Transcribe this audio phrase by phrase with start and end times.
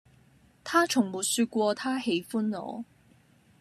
[0.63, 2.83] 他從沒說過他喜歡我